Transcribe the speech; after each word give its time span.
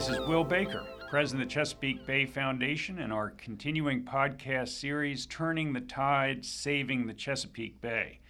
This 0.00 0.08
is 0.08 0.26
Will 0.26 0.44
Baker, 0.44 0.86
President 1.10 1.42
of 1.42 1.48
the 1.50 1.54
Chesapeake 1.54 2.06
Bay 2.06 2.24
Foundation, 2.24 3.00
and 3.00 3.12
our 3.12 3.32
continuing 3.32 4.02
podcast 4.02 4.68
series, 4.68 5.26
Turning 5.26 5.74
the 5.74 5.82
Tide 5.82 6.42
Saving 6.42 7.06
the 7.06 7.12
Chesapeake 7.12 7.82
Bay. 7.82 8.20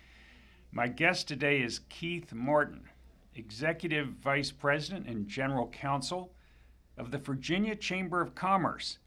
My 0.72 0.88
guest 0.88 1.28
today 1.28 1.60
is 1.60 1.82
Keith 1.88 2.32
Martin, 2.32 2.88
Executive 3.36 4.08
Vice 4.08 4.50
President 4.50 5.06
and 5.06 5.28
General 5.28 5.68
Counsel 5.68 6.32
of 6.98 7.12
the 7.12 7.18
Virginia 7.18 7.76
Chamber 7.76 8.20
of 8.20 8.34
Commerce. 8.34 8.98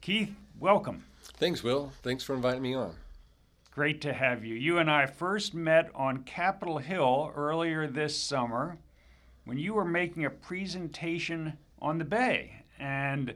Keith, 0.00 0.32
welcome. 0.60 1.04
Thanks, 1.38 1.64
Will. 1.64 1.90
Thanks 2.04 2.22
for 2.22 2.36
inviting 2.36 2.62
me 2.62 2.74
on. 2.74 2.94
Great 3.72 4.00
to 4.02 4.12
have 4.12 4.44
you. 4.44 4.54
You 4.54 4.78
and 4.78 4.88
I 4.88 5.06
first 5.06 5.54
met 5.54 5.90
on 5.92 6.22
Capitol 6.22 6.78
Hill 6.78 7.32
earlier 7.34 7.88
this 7.88 8.16
summer 8.16 8.78
when 9.44 9.58
you 9.58 9.74
were 9.74 9.84
making 9.84 10.24
a 10.24 10.30
presentation 10.30 11.58
on 11.80 11.98
the 11.98 12.04
Bay 12.04 12.64
and 12.78 13.34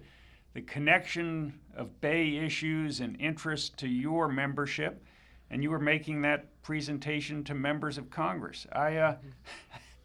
the 0.55 0.63
connection 0.63 1.59
of 1.77 2.01
Bay 2.01 2.37
issues 2.37 3.01
and 3.01 3.21
interest 3.21 3.77
to 3.79 3.89
your 3.89 4.29
membership, 4.29 5.05
and 5.51 5.63
you 5.63 5.71
were 5.71 5.79
making 5.79 6.23
that 6.23 6.47
presentation 6.63 7.45
to 7.45 7.55
members 7.55 7.99
of 7.99 8.11
Congress. 8.11 8.67
I, 8.73 8.97
uh, 8.97 9.17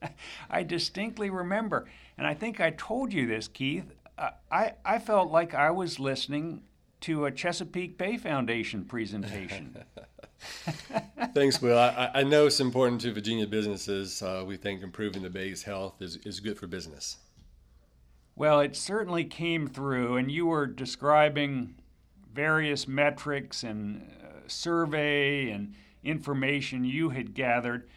I 0.49 0.63
distinctly 0.63 1.29
remember, 1.29 1.87
and 2.17 2.27
I 2.27 2.33
think 2.33 2.59
I 2.59 2.71
told 2.71 3.13
you 3.13 3.25
this, 3.25 3.47
Keith. 3.47 3.91
Uh, 4.17 4.31
I, 4.51 4.73
I 4.85 4.99
felt 4.99 5.31
like 5.31 5.53
I 5.53 5.71
was 5.71 5.99
listening 5.99 6.63
to 7.01 7.25
a 7.25 7.31
Chesapeake 7.31 7.97
Bay 7.97 8.17
Foundation 8.17 8.85
presentation. 8.85 9.83
Thanks, 11.33 11.61
Will. 11.61 11.77
I, 11.77 12.11
I, 12.13 12.23
know 12.23 12.47
it's 12.47 12.59
important 12.59 13.01
to 13.01 13.13
Virginia 13.13 13.47
businesses. 13.47 14.21
Uh, 14.21 14.43
we 14.45 14.55
think 14.55 14.83
improving 14.83 15.23
the 15.23 15.29
Bay's 15.29 15.63
health 15.63 16.01
is, 16.01 16.17
is 16.17 16.39
good 16.39 16.57
for 16.57 16.67
business. 16.67 17.17
Well, 18.35 18.59
it 18.59 18.75
certainly 18.75 19.25
came 19.25 19.67
through, 19.67 20.17
and 20.17 20.31
you 20.31 20.45
were 20.45 20.65
describing 20.65 21.75
various 22.33 22.87
metrics 22.87 23.63
and 23.63 24.09
uh, 24.23 24.47
survey 24.47 25.49
and 25.49 25.75
information 26.03 26.83
you 26.83 27.09
had 27.09 27.33
gathered. 27.33 27.87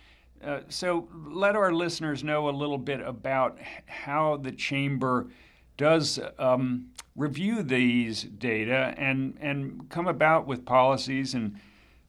Uh, 0.44 0.60
so, 0.68 1.08
let 1.26 1.56
our 1.56 1.72
listeners 1.72 2.22
know 2.22 2.48
a 2.48 2.50
little 2.50 2.78
bit 2.78 3.00
about 3.00 3.58
how 3.86 4.36
the 4.36 4.52
Chamber 4.52 5.28
does 5.76 6.18
um, 6.38 6.88
review 7.14 7.62
these 7.62 8.22
data 8.22 8.94
and, 8.96 9.36
and 9.40 9.88
come 9.88 10.06
about 10.06 10.46
with 10.46 10.64
policies 10.64 11.34
and 11.34 11.58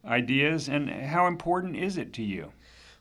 ideas, 0.08 0.68
and 0.68 0.90
how 0.90 1.28
important 1.28 1.76
is 1.76 1.98
it 1.98 2.14
to 2.14 2.24
you? 2.24 2.52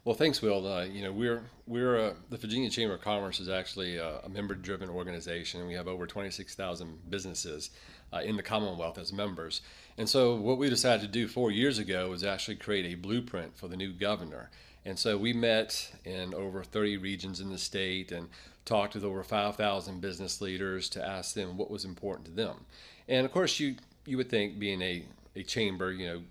Well, 0.05 0.15
thanks, 0.15 0.41
Will. 0.41 0.67
Uh, 0.67 0.85
you 0.85 1.03
know, 1.03 1.13
we're 1.13 1.43
we're 1.67 1.99
uh, 1.99 2.15
the 2.31 2.37
Virginia 2.37 2.71
Chamber 2.71 2.95
of 2.95 3.01
Commerce 3.01 3.41
is 3.41 3.49
actually 3.49 3.97
a, 3.97 4.21
a 4.21 4.29
member-driven 4.29 4.89
organization. 4.89 5.67
We 5.67 5.75
have 5.75 5.89
over 5.89 6.07
26,000 6.07 7.11
businesses 7.11 7.71
uh, 8.13 8.19
in 8.19 8.37
the 8.37 8.43
Commonwealth 8.43 8.99
as 8.99 9.13
members. 9.13 9.63
And 9.99 10.09
so, 10.09 10.37
what 10.37 10.59
we 10.59 10.69
decided 10.69 11.03
to 11.03 11.09
do 11.09 11.27
four 11.27 11.51
years 11.51 11.79
ago 11.79 12.11
was 12.11 12.23
actually 12.23 12.57
create 12.57 12.87
a 12.87 12.95
blueprint 12.95 13.57
for 13.57 13.67
the 13.67 13.77
new 13.77 13.93
governor. 13.93 14.51
And 14.85 14.97
so, 14.97 15.17
we 15.17 15.33
met 15.33 15.93
in 16.05 16.35
over 16.35 16.63
30 16.63 16.99
regions 16.99 17.41
in 17.41 17.51
the 17.51 17.59
state 17.59 18.13
and 18.13 18.29
talked 18.65 18.95
with 18.95 19.03
over 19.03 19.25
5,000 19.25 20.01
business 20.01 20.41
leaders 20.41 20.89
to 20.91 21.05
ask 21.05 21.35
them 21.35 21.57
what 21.57 21.71
was 21.71 21.85
important 21.85 22.27
to 22.27 22.33
them. 22.33 22.67
And 23.09 23.27
of 23.27 23.33
course, 23.33 23.59
you 23.59 23.77
you 24.05 24.17
would 24.19 24.31
think 24.31 24.59
being 24.59 24.83
a 24.83 25.05
a 25.35 25.43
chamber, 25.43 25.93
you 25.93 26.07
know, 26.07 26.23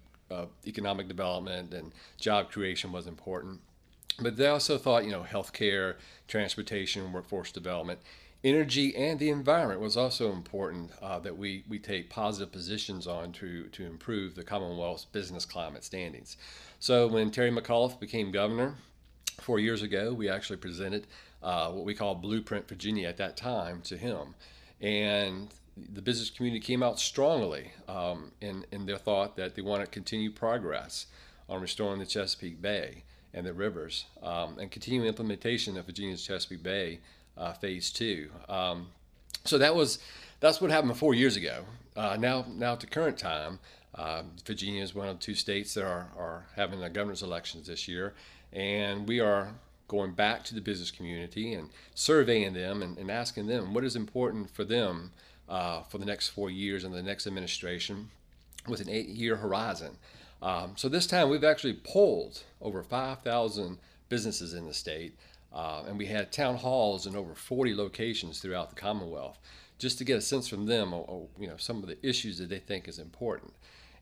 economic 0.66 1.08
development 1.08 1.74
and 1.74 1.92
job 2.18 2.52
creation 2.52 2.92
was 2.92 3.08
important. 3.08 3.60
But 4.20 4.38
they 4.38 4.48
also 4.48 4.78
thought, 4.78 5.06
you 5.06 5.12
know, 5.12 5.24
healthcare, 5.24 5.96
transportation, 6.28 7.12
workforce 7.12 7.52
development, 7.52 8.00
energy, 8.46 8.96
and 8.96 9.20
the 9.20 9.30
environment 9.30 9.82
was 9.82 9.98
also 9.98 10.32
important 10.32 10.92
uh, 11.02 11.20
that 11.20 11.38
we, 11.38 11.64
we 11.68 11.80
take 11.80 12.10
positive 12.10 12.52
positions 12.52 13.08
on 13.08 13.32
to, 13.34 13.66
to 13.70 13.86
improve 13.86 14.36
the 14.36 14.44
Commonwealth's 14.44 15.06
business 15.06 15.46
climate 15.46 15.84
standings. 15.84 16.38
So 16.80 17.08
when 17.08 17.32
Terry 17.32 17.52
McAuliffe 17.52 18.00
became 18.00 18.32
governor 18.32 18.76
four 19.42 19.60
years 19.60 19.82
ago, 19.82 20.14
we 20.14 20.30
actually 20.30 20.58
presented 20.58 21.08
uh, 21.44 21.72
what 21.72 21.86
we 21.86 21.94
call 21.94 22.16
Blueprint 22.16 22.68
Virginia 22.68 23.08
at 23.08 23.18
that 23.18 23.36
time 23.36 23.82
to 23.82 23.98
him. 23.98 24.36
And 24.80 25.50
the 25.78 26.02
business 26.02 26.30
community 26.30 26.62
came 26.66 26.82
out 26.82 27.00
strongly 27.00 27.72
um, 27.88 28.32
in, 28.42 28.66
in 28.72 28.86
their 28.86 28.98
thought 28.98 29.36
that 29.36 29.56
they 29.56 29.62
want 29.62 29.82
to 29.82 29.88
continue 29.88 30.32
progress 30.32 31.08
on 31.50 31.62
restoring 31.62 32.00
the 32.00 32.06
Chesapeake 32.06 32.62
Bay 32.62 33.04
and 33.34 33.46
the 33.46 33.54
rivers 33.54 34.06
um, 34.24 34.58
and 34.60 34.72
continue 34.72 35.04
implementation 35.04 35.78
of 35.78 35.86
Virginia's 35.86 36.26
Chesapeake 36.26 36.64
Bay 36.64 37.00
uh, 37.38 37.54
Phase 37.54 37.92
Two. 37.92 38.30
Um, 38.48 38.88
so 39.44 39.58
that 39.58 39.76
was 39.76 40.00
that's 40.40 40.62
what 40.62 40.72
happened 40.72 40.98
four 40.98 41.14
years 41.14 41.36
ago. 41.36 41.66
Uh, 41.96 42.16
now 42.18 42.46
now 42.48 42.76
to 42.76 42.88
current 42.88 43.18
time, 43.18 43.60
uh, 43.94 44.24
Virginia 44.46 44.82
is 44.82 44.96
one 44.96 45.10
of 45.10 45.20
two 45.20 45.36
states 45.36 45.74
that 45.74 45.84
are, 45.84 46.08
are 46.18 46.46
having 46.56 46.80
the 46.80 46.90
governor's 46.90 47.22
elections 47.22 47.68
this 47.68 47.88
year, 47.88 48.14
and 48.54 49.08
we 49.08 49.20
are 49.20 49.50
going 49.88 50.14
back 50.14 50.44
to 50.44 50.56
the 50.56 50.62
business 50.62 50.90
community 50.90 51.54
and 51.54 51.70
surveying 51.94 52.54
them 52.54 52.82
and, 52.82 52.98
and 52.98 53.12
asking 53.12 53.46
them 53.46 53.74
what 53.74 53.84
is 53.84 53.96
important 53.96 54.50
for 54.50 54.64
them 54.64 55.12
uh, 55.48 55.82
for 55.84 55.98
the 55.98 56.06
next 56.06 56.30
four 56.30 56.50
years 56.50 56.84
and 56.84 56.94
the 56.94 57.04
next 57.04 57.28
administration 57.28 58.10
with 58.68 58.82
an 58.82 58.90
eight 58.90 59.08
year 59.08 59.36
horizon. 59.38 59.98
Um, 60.42 60.74
so 60.76 60.90
this 60.90 61.08
time 61.08 61.30
we've 61.30 61.44
actually 61.44 61.80
polled 61.84 62.44
over 62.62 62.84
5,000 62.84 63.78
businesses 64.10 64.54
in 64.54 64.66
the 64.66 64.74
state, 64.74 65.18
uh, 65.54 65.84
and 65.88 65.98
we 65.98 66.06
had 66.06 66.32
town 66.32 66.58
halls 66.58 67.08
in 67.08 67.16
over 67.16 67.34
40 67.34 67.76
locations 67.76 68.40
throughout 68.40 68.70
the 68.70 68.76
Commonwealth 68.76 69.40
just 69.78 69.98
to 69.98 70.04
get 70.04 70.18
a 70.18 70.22
sense 70.22 70.48
from 70.48 70.66
them 70.66 70.94
you 70.94 71.48
know, 71.48 71.58
some 71.58 71.84
of 71.84 71.88
the 71.88 71.98
issues 72.08 72.38
that 72.38 72.50
they 72.50 72.60
think 72.60 72.88
is 72.88 73.00
important. 73.00 73.54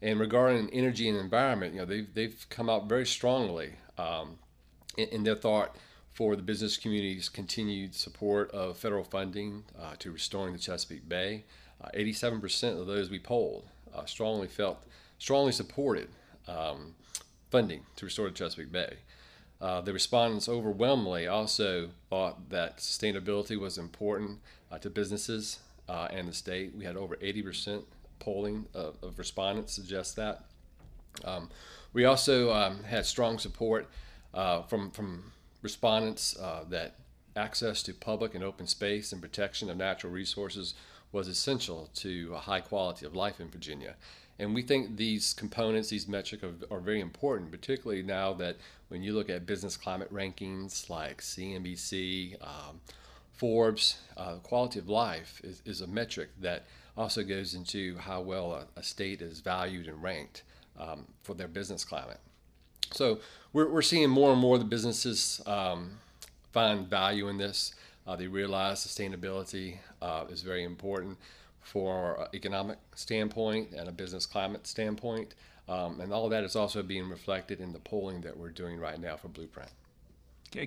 And 0.01 0.19
regarding 0.19 0.69
energy 0.71 1.07
and 1.09 1.17
environment, 1.17 1.73
you 1.73 1.79
know, 1.79 1.85
they've, 1.85 2.13
they've 2.13 2.45
come 2.49 2.69
out 2.69 2.87
very 2.87 3.05
strongly 3.05 3.73
um, 3.97 4.37
in, 4.97 5.07
in 5.09 5.23
their 5.23 5.35
thought 5.35 5.75
for 6.13 6.35
the 6.35 6.43
business 6.43 6.77
community's 6.77 7.27
continued 7.27 7.95
support 7.95 8.51
of 8.51 8.77
federal 8.77 9.03
funding 9.03 9.63
uh, 9.81 9.95
to 9.97 10.11
restoring 10.11 10.53
the 10.53 10.59
Chesapeake 10.59 11.09
Bay. 11.09 11.43
Uh, 11.83 11.89
87% 11.95 12.79
of 12.79 12.87
those 12.87 13.09
we 13.09 13.19
polled 13.19 13.67
uh, 13.93 14.05
strongly 14.05 14.47
felt, 14.47 14.85
strongly 15.17 15.51
supported 15.51 16.07
um, 16.47 16.93
funding 17.49 17.81
to 17.95 18.05
restore 18.05 18.29
the 18.29 18.35
Chesapeake 18.35 18.71
Bay. 18.71 18.97
Uh, 19.59 19.81
the 19.81 19.91
respondents 19.91 20.47
overwhelmingly 20.47 21.25
also 21.25 21.89
thought 22.09 22.49
that 22.49 22.77
sustainability 22.77 23.59
was 23.59 23.77
important 23.77 24.39
uh, 24.71 24.77
to 24.77 24.89
businesses 24.89 25.59
uh, 25.89 26.07
and 26.11 26.27
the 26.27 26.33
state. 26.33 26.75
We 26.75 26.85
had 26.85 26.95
over 26.95 27.15
80% 27.15 27.83
polling 28.19 28.67
of, 28.75 28.97
of 29.01 29.17
respondents 29.17 29.73
suggest 29.73 30.15
that. 30.17 30.43
Um, 31.25 31.49
we 31.91 32.05
also 32.05 32.53
um, 32.53 32.83
had 32.83 33.05
strong 33.05 33.39
support 33.39 33.89
from 34.33 34.89
from 34.91 35.31
respondents 35.63 36.37
uh, 36.37 36.63
that 36.69 36.95
access 37.35 37.81
to 37.81 37.93
public 37.93 38.35
and 38.35 38.43
open 38.43 38.67
space 38.67 39.11
and 39.11 39.21
protection 39.21 39.69
of 39.69 39.77
natural 39.77 40.13
resources 40.13 40.75
was 41.11 41.27
essential 41.27 41.89
to 41.95 42.31
a 42.35 42.39
high 42.39 42.59
quality 42.59 43.05
of 43.05 43.15
life 43.15 43.39
in 43.39 43.49
Virginia. 43.49 43.95
And 44.39 44.53
we 44.53 44.61
think 44.61 44.97
these 44.97 45.33
components, 45.33 45.89
these 45.89 46.07
metrics, 46.07 46.43
are, 46.43 46.75
are, 46.75 46.79
very 46.79 46.99
important, 46.99 47.51
particularly 47.51 48.01
now 48.01 48.33
that 48.33 48.57
when 48.89 49.03
you 49.03 49.13
look 49.13 49.29
at 49.29 49.45
business 49.45 49.77
climate 49.77 50.11
rankings 50.13 50.89
like 50.89 51.21
CNBC, 51.21 52.41
um, 52.41 52.81
Forbes, 53.31 53.97
uh, 54.17 54.35
quality 54.37 54.79
of 54.79 54.89
life 54.89 55.39
is, 55.43 55.61
is, 55.65 55.81
a 55.81 55.87
metric 55.87 56.29
that 56.41 56.65
also 56.97 57.23
goes 57.23 57.53
into 57.53 57.97
how 57.97 58.21
well 58.21 58.53
a, 58.53 58.79
a 58.79 58.83
state 58.83 59.21
is 59.21 59.39
valued 59.39 59.87
and 59.87 60.01
ranked 60.01 60.43
um, 60.79 61.05
for 61.23 61.33
their 61.35 61.47
business 61.47 61.83
climate. 61.83 62.19
So 62.91 63.19
we're, 63.53 63.69
we're 63.69 63.81
seeing 63.81 64.09
more 64.09 64.31
and 64.31 64.39
more 64.39 64.57
the 64.57 64.65
businesses 64.65 65.41
um, 65.45 65.99
find 66.51 66.87
value 66.87 67.29
in 67.29 67.37
this. 67.37 67.73
Uh, 68.05 68.15
they 68.15 68.27
realize 68.27 68.85
sustainability 68.85 69.77
uh, 70.01 70.25
is 70.29 70.41
very 70.41 70.63
important 70.63 71.17
for 71.61 72.27
economic 72.33 72.77
standpoint 72.95 73.69
and 73.75 73.87
a 73.87 73.91
business 73.91 74.25
climate 74.25 74.67
standpoint. 74.67 75.35
Um, 75.69 76.01
and 76.01 76.11
all 76.11 76.25
of 76.25 76.31
that 76.31 76.43
is 76.43 76.55
also 76.55 76.83
being 76.83 77.09
reflected 77.09 77.61
in 77.61 77.71
the 77.71 77.79
polling 77.79 78.21
that 78.21 78.37
we're 78.37 78.49
doing 78.49 78.79
right 78.79 78.99
now 78.99 79.15
for 79.15 79.29
Blueprint. 79.29 79.69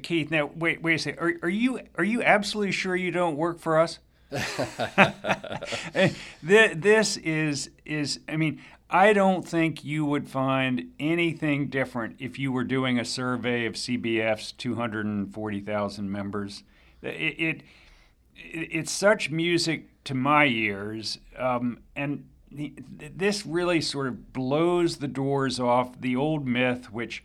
Keith, 0.03 0.31
now 0.31 0.51
wait, 0.57 0.83
wait 0.83 0.95
a 0.95 0.99
second. 0.99 1.21
Are, 1.21 1.35
are 1.43 1.49
you 1.49 1.81
are 1.97 2.05
you 2.05 2.23
absolutely 2.23 2.73
sure 2.73 2.97
you 2.97 3.13
don't 3.13 3.37
work 3.37 3.61
for 3.61 3.79
us? 3.79 4.01
this 6.43 7.17
is 7.19 7.71
is 7.85 8.19
I 8.29 8.37
mean 8.37 8.61
I 8.89 9.13
don't 9.13 9.47
think 9.47 9.85
you 9.85 10.05
would 10.05 10.29
find 10.29 10.93
anything 11.01 11.69
different 11.69 12.17
if 12.21 12.39
you 12.39 12.53
were 12.53 12.65
doing 12.65 12.99
a 12.99 13.05
survey 13.05 13.67
of 13.67 13.75
CBF's 13.75 14.53
240,000 14.53 16.11
members. 16.11 16.63
It, 17.03 17.09
it, 17.09 17.63
it, 18.37 18.69
it's 18.71 18.93
such 18.93 19.31
music 19.31 19.89
to 20.05 20.15
my 20.15 20.47
ears, 20.47 21.19
um, 21.37 21.81
and 21.97 22.29
the, 22.51 22.75
this 23.15 23.45
really 23.45 23.81
sort 23.81 24.07
of 24.07 24.33
blows 24.33 24.99
the 24.99 25.09
doors 25.09 25.59
off 25.59 26.01
the 26.01 26.15
old 26.15 26.47
myth, 26.47 26.93
which 26.93 27.25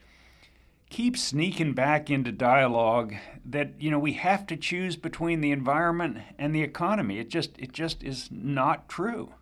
keeps 0.89 1.21
sneaking 1.23 1.73
back 1.73 2.09
into 2.09 2.31
dialogue 2.31 3.13
that 3.45 3.79
you 3.79 3.91
know 3.91 3.99
we 3.99 4.13
have 4.13 4.47
to 4.47 4.57
choose 4.57 4.95
between 4.95 5.41
the 5.41 5.51
environment 5.51 6.17
and 6.39 6.55
the 6.55 6.63
economy. 6.63 7.19
It 7.19 7.29
just 7.29 7.51
it 7.59 7.71
just 7.71 8.03
is 8.03 8.29
not 8.31 8.89
true. 8.89 9.33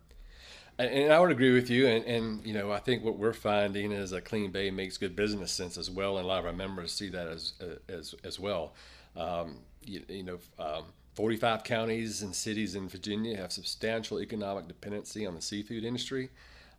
And 0.84 1.12
I 1.12 1.20
would 1.20 1.30
agree 1.30 1.52
with 1.52 1.68
you. 1.68 1.86
And, 1.86 2.04
and, 2.04 2.46
you 2.46 2.54
know, 2.54 2.72
I 2.72 2.78
think 2.78 3.04
what 3.04 3.18
we're 3.18 3.32
finding 3.32 3.92
is 3.92 4.12
a 4.12 4.20
clean 4.20 4.50
bay 4.50 4.70
makes 4.70 4.96
good 4.96 5.14
business 5.14 5.52
sense 5.52 5.76
as 5.76 5.90
well. 5.90 6.16
And 6.16 6.24
a 6.24 6.28
lot 6.28 6.40
of 6.40 6.46
our 6.46 6.52
members 6.52 6.92
see 6.92 7.08
that 7.10 7.26
as 7.26 7.52
as, 7.88 8.14
as 8.24 8.40
well. 8.40 8.74
Um, 9.16 9.58
you, 9.84 10.02
you, 10.08 10.22
know, 10.22 10.38
um, 10.58 10.84
45 11.14 11.64
counties 11.64 12.22
and 12.22 12.34
cities 12.34 12.74
in 12.74 12.88
Virginia 12.88 13.36
have 13.36 13.52
substantial 13.52 14.20
economic 14.20 14.68
dependency 14.68 15.26
on 15.26 15.34
the 15.34 15.42
seafood 15.42 15.84
industry. 15.84 16.30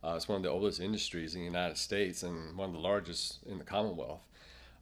Uh, 0.04 0.14
it's 0.16 0.28
one 0.28 0.38
of 0.38 0.44
the 0.44 0.50
oldest 0.50 0.80
industries 0.80 1.36
in 1.36 1.42
the 1.42 1.46
United 1.46 1.78
States 1.78 2.24
and 2.24 2.58
one 2.58 2.70
of 2.70 2.74
the 2.74 2.80
largest 2.80 3.40
in 3.46 3.58
the 3.58 3.64
Commonwealth. 3.64 4.26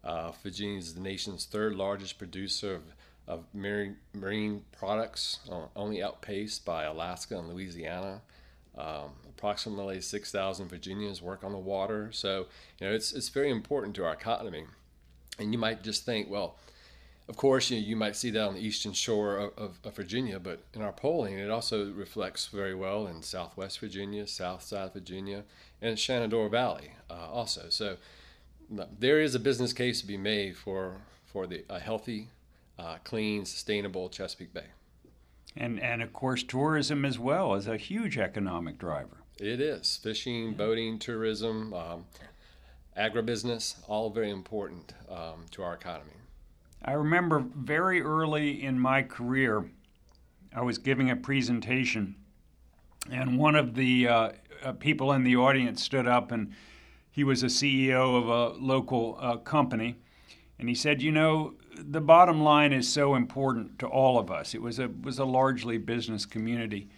Uh, 0.03 0.31
Virginia 0.43 0.77
is 0.77 0.93
the 0.93 1.01
nation's 1.01 1.45
third 1.45 1.75
largest 1.75 2.17
producer 2.17 2.75
of, 2.75 2.83
of 3.27 3.43
marine, 3.53 3.97
marine 4.13 4.63
products, 4.71 5.39
uh, 5.51 5.63
only 5.75 6.01
outpaced 6.01 6.63
by 6.63 6.85
Alaska 6.85 7.37
and 7.37 7.49
Louisiana. 7.49 8.21
Um, 8.79 9.11
approximately 9.39 10.01
6,000 10.01 10.67
Virginians 10.67 11.21
work 11.21 11.43
on 11.43 11.53
the 11.53 11.57
water. 11.57 12.09
So, 12.11 12.47
you 12.79 12.87
know, 12.87 12.93
it's, 12.93 13.13
it's 13.13 13.29
very 13.29 13.49
important 13.49 13.95
to 13.95 14.05
our 14.05 14.11
economy. 14.13 14.65
And 15.37 15.53
you 15.53 15.57
might 15.57 15.81
just 15.81 16.05
think, 16.05 16.29
well, 16.29 16.57
of 17.29 17.37
course, 17.37 17.69
you, 17.69 17.77
you 17.77 17.95
might 17.95 18.15
see 18.15 18.31
that 18.31 18.41
on 18.41 18.55
the 18.55 18.59
eastern 18.59 18.91
shore 18.91 19.37
of, 19.37 19.57
of, 19.57 19.79
of, 19.85 19.95
Virginia, 19.95 20.39
but 20.39 20.63
in 20.73 20.81
our 20.81 20.91
polling, 20.91 21.37
it 21.37 21.49
also 21.49 21.91
reflects 21.91 22.47
very 22.47 22.75
well 22.75 23.07
in 23.07 23.21
southwest 23.21 23.79
Virginia, 23.79 24.27
south 24.27 24.63
South 24.63 24.93
Virginia, 24.93 25.43
and 25.81 25.97
Shenandoah 25.97 26.49
Valley 26.49 26.91
uh, 27.09 27.29
also. 27.31 27.67
So 27.69 27.97
there 28.99 29.21
is 29.21 29.35
a 29.35 29.39
business 29.39 29.71
case 29.71 30.01
to 30.01 30.07
be 30.07 30.17
made 30.17 30.57
for, 30.57 30.97
for 31.27 31.47
the, 31.47 31.63
a 31.69 31.79
healthy, 31.79 32.27
uh, 32.77 32.97
clean, 33.03 33.45
sustainable 33.45 34.09
Chesapeake 34.09 34.53
Bay. 34.53 34.65
And, 35.59 35.77
and 35.81 36.01
of 36.01 36.13
course, 36.13 36.41
tourism 36.41 37.03
as 37.03 37.19
well 37.19 37.53
is 37.53 37.67
a 37.67 37.75
huge 37.75 38.17
economic 38.17 38.77
driver. 38.77 39.17
It 39.37 39.59
is. 39.59 39.99
Fishing, 40.01 40.53
boating, 40.53 40.99
tourism, 40.99 41.73
um, 41.73 42.05
agribusiness, 42.97 43.75
all 43.87 44.09
very 44.09 44.31
important 44.31 44.93
um, 45.09 45.45
to 45.51 45.61
our 45.61 45.73
economy. 45.73 46.13
I 46.83 46.93
remember 46.93 47.43
very 47.55 48.01
early 48.01 48.63
in 48.63 48.79
my 48.79 49.03
career, 49.03 49.69
I 50.55 50.61
was 50.61 50.77
giving 50.77 51.11
a 51.11 51.15
presentation, 51.17 52.15
and 53.11 53.37
one 53.37 53.55
of 53.55 53.75
the 53.75 54.07
uh, 54.07 54.29
uh, 54.63 54.71
people 54.73 55.11
in 55.11 55.25
the 55.25 55.35
audience 55.35 55.83
stood 55.83 56.07
up, 56.07 56.31
and 56.31 56.53
he 57.11 57.25
was 57.25 57.43
a 57.43 57.47
CEO 57.47 58.17
of 58.17 58.29
a 58.29 58.57
local 58.57 59.17
uh, 59.19 59.37
company, 59.37 59.97
and 60.57 60.69
he 60.69 60.75
said, 60.75 61.01
"You 61.01 61.11
know, 61.11 61.53
the 61.83 62.01
bottom 62.01 62.41
line 62.41 62.73
is 62.73 62.91
so 62.91 63.15
important 63.15 63.79
to 63.79 63.87
all 63.87 64.17
of 64.19 64.31
us. 64.31 64.53
It 64.53 64.61
was 64.61 64.79
a 64.79 64.87
was 64.87 65.19
a 65.19 65.25
largely 65.25 65.77
business 65.77 66.25
community." 66.25 66.89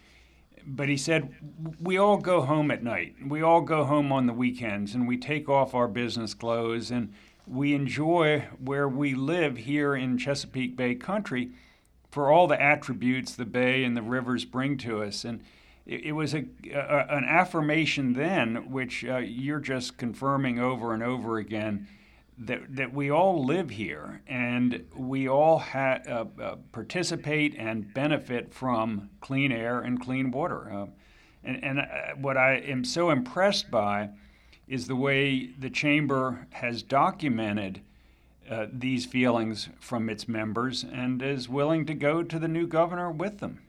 But 0.64 0.90
he 0.90 0.98
said, 0.98 1.34
we 1.82 1.98
all 1.98 2.18
go 2.18 2.42
home 2.42 2.70
at 2.70 2.84
night. 2.84 3.16
We 3.26 3.42
all 3.42 3.62
go 3.62 3.84
home 3.84 4.12
on 4.12 4.28
the 4.28 4.34
weekends 4.34 4.94
and 4.94 5.08
we 5.08 5.18
take 5.18 5.50
off 5.50 5.74
our 5.74 5.88
business 5.88 6.36
clothes 6.36 6.92
and 6.92 7.14
we 7.48 7.74
enjoy 7.74 8.46
where 8.60 8.88
we 8.88 9.16
live 9.16 9.58
here 9.58 9.96
in 9.96 10.18
Chesapeake 10.18 10.76
Bay 10.76 10.96
country 10.96 11.52
for 12.12 12.32
all 12.32 12.48
the 12.48 12.62
attributes 12.62 13.36
the 13.36 13.46
bay 13.46 13.84
and 13.84 13.96
the 13.96 14.02
rivers 14.02 14.46
bring 14.46 14.78
to 14.80 15.02
us. 15.02 15.26
And 15.26 15.42
it, 15.86 16.06
it 16.06 16.12
was 16.12 16.34
a, 16.34 16.46
a, 16.74 17.06
an 17.10 17.26
affirmation 17.26 18.14
then, 18.14 18.70
which 18.70 19.04
uh, 19.06 19.18
you're 19.18 19.60
just 19.60 19.98
confirming 19.98 20.60
over 20.60 20.94
and 20.94 21.02
over 21.02 21.38
again. 21.38 21.88
That, 22.38 22.76
that 22.76 22.94
we 22.94 23.12
all 23.12 23.46
live 23.46 23.70
here 23.70 24.22
and 24.26 24.88
we 24.96 25.30
all 25.30 25.60
ha- 25.60 26.00
uh, 26.08 26.26
uh, 26.42 26.56
participate 26.72 27.56
and 27.56 27.94
benefit 27.94 28.52
from 28.52 29.12
clean 29.20 29.52
air 29.52 29.80
and 29.80 30.02
clean 30.02 30.32
water. 30.32 30.72
Uh, 30.72 30.86
and 31.44 31.64
and 31.64 31.80
uh, 31.80 31.86
what 32.16 32.38
I 32.38 32.56
am 32.56 32.84
so 32.84 33.10
impressed 33.10 33.70
by 33.72 34.10
is 34.68 34.88
the 34.88 34.96
way 34.96 35.52
the 35.60 35.70
chamber 35.70 36.48
has 36.52 36.82
documented 36.82 37.82
uh, 38.50 38.68
these 38.72 39.06
feelings 39.06 39.70
from 39.80 40.10
its 40.10 40.28
members 40.28 40.84
and 40.84 41.22
is 41.22 41.50
willing 41.50 41.86
to 41.86 41.94
go 41.94 42.24
to 42.24 42.40
the 42.40 42.48
new 42.48 42.68
governor 42.68 43.12
with 43.12 43.40
them. 43.40 43.60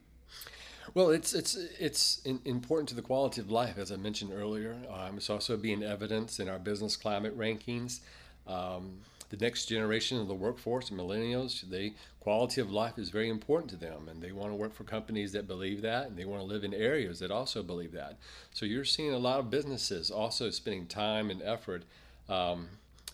Well, 0.94 1.10
it's 1.10 1.32
it's 1.32 1.56
it's 1.78 2.20
important 2.44 2.88
to 2.90 2.94
the 2.94 3.02
quality 3.02 3.40
of 3.40 3.50
life, 3.50 3.78
as 3.78 3.90
I 3.90 3.96
mentioned 3.96 4.32
earlier. 4.34 4.76
Um, 4.92 5.16
it's 5.16 5.30
also 5.30 5.56
being 5.56 5.82
evidenced 5.82 6.38
in 6.38 6.48
our 6.48 6.58
business 6.58 6.96
climate 6.96 7.36
rankings. 7.38 8.00
Um, 8.46 8.98
the 9.30 9.36
next 9.38 9.66
generation 9.66 10.20
of 10.20 10.28
the 10.28 10.34
workforce, 10.34 10.90
millennials, 10.90 11.62
they 11.62 11.94
quality 12.20 12.60
of 12.60 12.70
life 12.70 12.98
is 12.98 13.08
very 13.08 13.28
important 13.28 13.70
to 13.70 13.76
them, 13.76 14.08
and 14.08 14.22
they 14.22 14.30
want 14.30 14.50
to 14.50 14.54
work 14.54 14.74
for 14.74 14.84
companies 14.84 15.32
that 15.32 15.48
believe 15.48 15.82
that, 15.82 16.06
and 16.06 16.16
they 16.16 16.24
want 16.24 16.40
to 16.40 16.46
live 16.46 16.64
in 16.64 16.74
areas 16.74 17.18
that 17.18 17.30
also 17.30 17.62
believe 17.62 17.92
that. 17.92 18.18
So 18.52 18.66
you're 18.66 18.84
seeing 18.84 19.12
a 19.12 19.18
lot 19.18 19.40
of 19.40 19.50
businesses 19.50 20.10
also 20.10 20.50
spending 20.50 20.86
time 20.86 21.30
and 21.30 21.42
effort 21.42 21.82
um, 22.28 22.68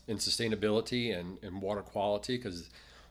in 0.09 0.19
sustainability 0.19 1.17
and, 1.17 1.39
and 1.43 1.63
water 1.63 1.83
quality 1.83 2.37
because 2.37 2.69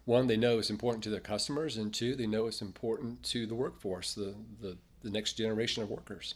one, 0.08 0.28
they 0.28 0.38
know 0.38 0.60
it's 0.60 0.70
important 0.70 1.04
to 1.04 1.10
their 1.10 1.20
customers, 1.20 1.78
and 1.78 1.94
two, 1.94 2.16
they 2.16 2.28
know 2.28 2.48
it's 2.48 2.62
important 2.62 3.24
to 3.24 3.46
the 3.46 3.56
workforce, 3.56 4.14
the, 4.14 4.36
the, 4.62 4.78
the 5.04 5.10
next 5.10 5.34
generation 5.34 5.84
of 5.84 5.90
workers. 5.90 6.36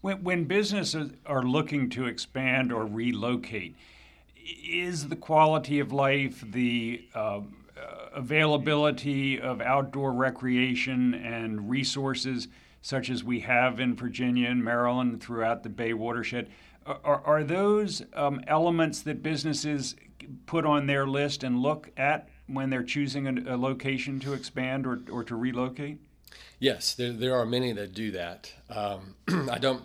When, 0.00 0.22
when 0.22 0.44
businesses 0.44 1.12
are 1.26 1.42
looking 1.42 1.90
to 1.90 2.06
expand 2.06 2.72
or 2.72 2.86
relocate, 2.86 3.74
is 4.48 5.08
the 5.08 5.16
quality 5.16 5.80
of 5.80 5.92
life, 5.92 6.44
the 6.46 7.04
uh, 7.14 7.40
availability 8.14 9.40
of 9.40 9.60
outdoor 9.60 10.12
recreation 10.12 11.14
and 11.14 11.68
resources 11.68 12.48
such 12.80 13.10
as 13.10 13.24
we 13.24 13.40
have 13.40 13.80
in 13.80 13.94
Virginia 13.94 14.48
and 14.48 14.64
Maryland 14.64 15.20
throughout 15.22 15.62
the 15.62 15.68
Bay 15.68 15.92
watershed, 15.92 16.48
are, 16.86 17.22
are 17.24 17.44
those 17.44 18.02
um, 18.14 18.40
elements 18.46 19.02
that 19.02 19.22
businesses 19.22 19.94
put 20.46 20.64
on 20.64 20.86
their 20.86 21.06
list 21.06 21.42
and 21.42 21.60
look 21.60 21.90
at 21.96 22.28
when 22.46 22.70
they're 22.70 22.82
choosing 22.82 23.26
a, 23.26 23.54
a 23.54 23.56
location 23.56 24.20
to 24.20 24.32
expand 24.32 24.86
or, 24.86 25.00
or 25.10 25.22
to 25.24 25.36
relocate? 25.36 25.98
Yes, 26.58 26.94
there, 26.94 27.12
there 27.12 27.36
are 27.36 27.44
many 27.44 27.72
that 27.72 27.94
do 27.94 28.10
that. 28.12 28.52
Um, 28.70 29.14
I 29.50 29.58
don't 29.58 29.82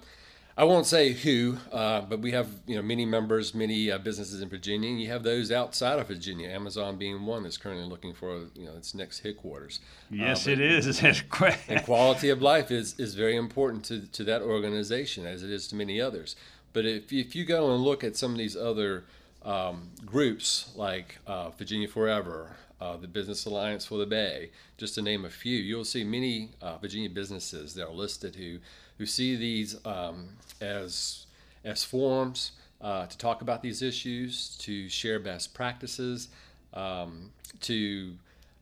I 0.56 0.66
won't 0.66 0.86
say 0.86 1.14
who, 1.14 1.58
uh, 1.72 2.02
but 2.02 2.20
we 2.20 2.32
have 2.32 2.48
you 2.68 2.76
know 2.76 2.84
many 2.84 3.06
members, 3.06 3.56
many 3.56 3.90
uh, 3.90 3.98
businesses 3.98 4.40
in 4.42 4.50
Virginia, 4.50 4.90
and 4.90 5.02
you 5.02 5.10
have 5.10 5.24
those 5.24 5.52
outside 5.52 5.98
of 5.98 6.08
Virginia. 6.08 6.50
Amazon 6.50 6.96
being 6.98 7.26
one 7.26 7.42
that's 7.42 7.58
currently 7.58 7.88
looking 7.88 8.14
for 8.14 8.46
you 8.54 8.66
know 8.66 8.76
its 8.78 8.94
next 8.94 9.20
headquarters. 9.20 9.80
Yes, 10.12 10.48
uh, 10.48 10.52
it 10.52 10.60
is. 10.60 11.02
and 11.68 11.84
quality 11.84 12.30
of 12.30 12.42
life 12.42 12.70
is 12.70 13.00
is 13.00 13.16
very 13.16 13.36
important 13.36 13.84
to 13.86 14.02
to 14.12 14.24
that 14.26 14.44
organization 14.44 15.26
as 15.26 15.42
it 15.42 15.50
is 15.50 15.68
to 15.70 15.76
many 15.76 16.00
others. 16.00 16.36
But 16.72 16.86
if 16.86 17.12
if 17.12 17.36
you 17.36 17.46
go 17.46 17.74
and 17.74 17.84
look 17.84 18.04
at 18.04 18.16
some 18.16 18.34
of 18.34 18.38
these 18.38 18.56
other 18.56 19.06
um, 19.44 19.90
groups 20.06 20.72
like 20.76 21.18
uh, 21.26 21.50
Virginia 21.50 21.88
Forever, 21.88 22.58
uh, 22.80 22.98
the 22.98 23.08
Business 23.08 23.46
Alliance 23.46 23.86
for 23.86 23.98
the 23.98 24.06
Bay, 24.06 24.52
just 24.78 24.94
to 24.96 25.02
name 25.02 25.26
a 25.26 25.30
few, 25.32 25.58
you'll 25.58 25.84
see 25.84 26.04
many 26.04 26.52
uh, 26.62 26.78
Virginia 26.78 27.10
businesses 27.10 27.74
that 27.74 27.88
are 27.88 27.94
listed 27.94 28.36
who 28.36 28.60
who 28.98 29.06
see 29.06 29.36
these 29.36 29.78
um, 29.86 30.30
as 30.62 31.26
as 31.64 31.84
forums 31.84 32.52
uh, 32.82 33.06
to 33.06 33.18
talk 33.18 33.42
about 33.42 33.62
these 33.62 33.82
issues, 33.82 34.58
to 34.58 34.90
share 34.90 35.20
best 35.20 35.54
practices, 35.54 36.28
um, 36.74 37.32
to 37.62 38.16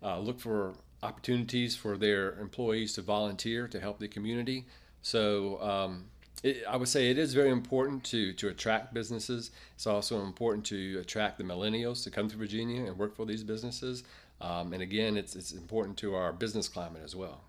uh, 0.04 0.20
look 0.20 0.40
for 0.40 0.74
opportunities 1.04 1.76
for 1.76 1.98
their 1.98 2.34
employees 2.40 2.94
to 2.94 3.02
volunteer 3.02 3.68
to 3.68 3.80
help 3.80 3.98
the 4.00 4.08
community. 4.08 4.66
So 5.02 5.60
um, 5.62 6.06
it, 6.44 6.64
I 6.70 6.78
would 6.78 6.88
say 6.88 7.10
it 7.10 7.18
is 7.18 7.34
very 7.34 7.50
important 7.50 8.04
to, 8.06 8.34
to 8.34 8.50
attract 8.50 8.94
businesses. 8.94 9.52
It's 9.76 9.88
also 9.88 10.22
important 10.22 10.66
to 10.68 11.00
attract 11.00 11.38
the 11.40 11.44
millennials 11.44 12.04
to 12.04 12.12
come 12.12 12.28
to 12.30 12.38
Virginia 12.38 12.86
and 12.86 12.98
work 12.98 13.16
for 13.16 13.26
these 13.26 13.44
businesses. 13.44 14.04
Um, 14.40 14.74
and 14.74 14.82
again, 14.82 15.18
it's, 15.18 15.36
it's 15.36 15.52
important 15.52 15.98
to 15.98 16.16
our 16.16 16.32
business 16.34 16.68
climate 16.68 17.02
as 17.04 17.16
well. 17.16 17.42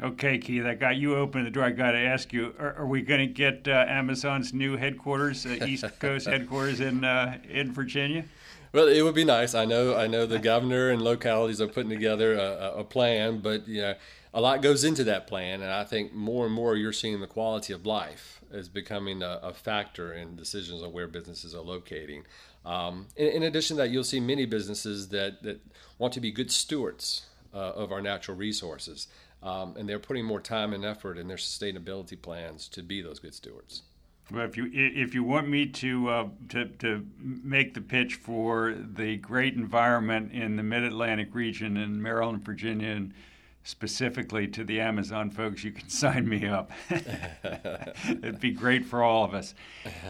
Okay, 0.00 0.38
Keith, 0.38 0.64
I 0.64 0.74
got 0.74 0.96
you 0.96 1.16
open 1.16 1.42
the 1.42 1.50
door. 1.50 1.64
I 1.64 1.70
got 1.70 1.90
to 1.92 1.98
ask 1.98 2.32
you: 2.32 2.54
Are, 2.60 2.74
are 2.74 2.86
we 2.86 3.02
going 3.02 3.20
to 3.20 3.26
get 3.26 3.66
uh, 3.66 3.84
Amazon's 3.88 4.52
new 4.52 4.76
headquarters, 4.76 5.44
uh, 5.44 5.64
East 5.66 5.84
Coast 5.98 6.28
headquarters 6.28 6.78
in 6.78 7.02
uh, 7.04 7.38
in 7.48 7.72
Virginia? 7.72 8.24
Well, 8.72 8.86
it 8.86 9.02
would 9.02 9.16
be 9.16 9.24
nice. 9.24 9.54
I 9.54 9.64
know. 9.64 9.96
I 9.96 10.06
know 10.06 10.24
the 10.24 10.38
governor 10.38 10.90
and 10.90 11.02
localities 11.02 11.60
are 11.60 11.66
putting 11.66 11.90
together 11.90 12.34
a, 12.34 12.74
a 12.78 12.84
plan, 12.84 13.40
but 13.40 13.66
you 13.66 13.80
know, 13.80 13.94
a 14.32 14.40
lot 14.40 14.62
goes 14.62 14.84
into 14.84 15.02
that 15.04 15.26
plan, 15.26 15.62
and 15.62 15.72
I 15.72 15.82
think 15.82 16.12
more 16.12 16.46
and 16.46 16.54
more 16.54 16.76
you're 16.76 16.92
seeing 16.92 17.20
the 17.20 17.26
quality 17.26 17.72
of 17.72 17.84
life 17.84 18.40
is 18.52 18.68
becoming 18.68 19.22
a, 19.22 19.40
a 19.42 19.52
factor 19.52 20.12
in 20.12 20.36
decisions 20.36 20.80
on 20.80 20.92
where 20.92 21.08
businesses 21.08 21.56
are 21.56 21.62
locating. 21.62 22.24
Um, 22.64 23.06
in, 23.16 23.28
in, 23.28 23.42
addition 23.42 23.76
to 23.76 23.82
that, 23.82 23.90
you'll 23.90 24.04
see 24.04 24.20
many 24.20 24.46
businesses 24.46 25.08
that 25.08 25.42
that 25.42 25.60
want 25.98 26.14
to 26.14 26.20
be 26.20 26.30
good 26.30 26.52
stewards 26.52 27.26
uh, 27.52 27.56
of 27.56 27.90
our 27.90 28.00
natural 28.00 28.36
resources. 28.36 29.08
Um, 29.42 29.76
and 29.76 29.88
they're 29.88 30.00
putting 30.00 30.24
more 30.24 30.40
time 30.40 30.72
and 30.72 30.84
effort 30.84 31.16
in 31.16 31.28
their 31.28 31.36
sustainability 31.36 32.20
plans 32.20 32.68
to 32.68 32.82
be 32.82 33.00
those 33.00 33.20
good 33.20 33.34
stewards. 33.34 33.82
Well, 34.30 34.44
if 34.44 34.56
you 34.56 34.68
if 34.72 35.14
you 35.14 35.24
want 35.24 35.48
me 35.48 35.66
to 35.66 36.08
uh, 36.08 36.28
to 36.50 36.66
to 36.66 37.06
make 37.18 37.72
the 37.72 37.80
pitch 37.80 38.16
for 38.16 38.74
the 38.74 39.16
great 39.16 39.54
environment 39.54 40.32
in 40.32 40.56
the 40.56 40.62
Mid 40.62 40.82
Atlantic 40.82 41.34
region 41.34 41.78
in 41.78 42.02
Maryland, 42.02 42.44
Virginia, 42.44 42.90
and 42.90 43.14
specifically 43.62 44.46
to 44.48 44.64
the 44.64 44.80
Amazon 44.80 45.30
folks, 45.30 45.62
you 45.64 45.72
can 45.72 45.88
sign 45.90 46.28
me 46.28 46.46
up. 46.46 46.70
It'd 46.90 48.40
be 48.40 48.50
great 48.50 48.86
for 48.86 49.02
all 49.02 49.24
of 49.24 49.34
us. 49.34 49.54